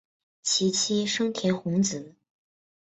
[0.41, 2.15] 其妻笙田弘子。